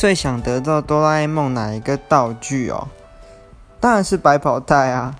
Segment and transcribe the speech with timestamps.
[0.00, 2.88] 最想得到哆啦 a 梦哪一个道具哦？
[3.78, 5.14] 当然是百宝袋啊。